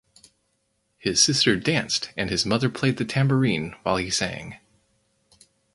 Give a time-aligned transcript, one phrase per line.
[0.97, 4.57] His sister danced and his mother played the tambourine while he sang.